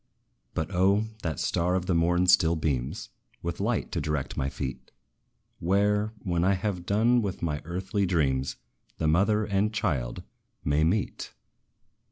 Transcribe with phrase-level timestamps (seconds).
[0.55, 1.03] But, O!
[1.21, 3.09] that STAR of the morn still beams
[3.43, 4.89] With light to direct my feet
[5.59, 8.55] Where, when I have done with my earthly dreams,
[8.97, 10.23] The mother and child
[10.65, 11.35] may meet.